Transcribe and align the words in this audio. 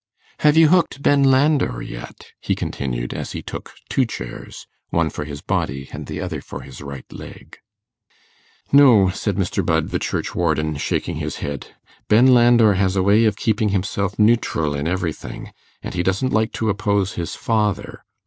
'Have 0.39 0.57
you 0.57 0.69
hooked 0.69 1.03
Ben 1.03 1.21
Landor 1.21 1.79
yet?' 1.79 2.31
he 2.39 2.55
continued, 2.55 3.13
as 3.13 3.33
he 3.33 3.43
took 3.43 3.75
two 3.87 4.03
chairs, 4.03 4.65
one 4.89 5.11
for 5.11 5.25
his 5.25 5.43
body, 5.43 5.89
and 5.93 6.07
the 6.07 6.19
other 6.19 6.41
for 6.41 6.61
his 6.61 6.81
right 6.81 7.05
leg. 7.13 7.59
'No,' 8.73 9.09
said 9.11 9.35
Mr. 9.35 9.63
Budd, 9.63 9.89
the 9.89 9.99
churchwarden, 9.99 10.77
shaking 10.77 11.17
his 11.17 11.35
head; 11.35 11.75
'Ben 12.07 12.25
Landor 12.25 12.73
has 12.73 12.95
a 12.95 13.03
way 13.03 13.25
of 13.25 13.35
keeping 13.37 13.69
himself 13.69 14.17
neutral 14.17 14.73
in 14.73 14.87
everything, 14.87 15.51
and 15.83 15.93
he 15.93 16.01
doesn't 16.01 16.33
like 16.33 16.51
to 16.53 16.69
oppose 16.71 17.13
his 17.13 17.35
father. 17.35 18.03